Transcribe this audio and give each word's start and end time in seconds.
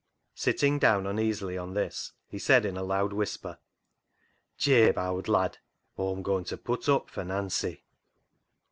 Sitting 0.33 0.79
down 0.79 1.05
uneasily 1.05 1.59
on 1.59 1.75
this 1.75 2.13
he 2.27 2.39
said 2.39 2.65
in 2.65 2.75
a 2.75 2.81
loud 2.81 3.13
whisper— 3.13 3.59
"Jabe, 4.57 4.97
owd 4.97 5.27
lad, 5.27 5.59
Aw'm 5.95 6.23
goin' 6.23 6.43
to 6.45 6.57
put 6.57 6.89
up 6.89 7.07
for 7.11 7.23
Nancy." 7.23 7.83